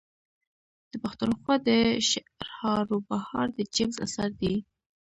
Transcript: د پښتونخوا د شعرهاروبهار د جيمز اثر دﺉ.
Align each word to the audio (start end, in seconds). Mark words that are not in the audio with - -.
د 0.91 0.93
پښتونخوا 1.03 1.55
د 1.67 1.69
شعرهاروبهار 2.09 3.47
د 3.57 3.57
جيمز 3.73 3.97
اثر 4.05 4.29
دﺉ. 4.39 4.55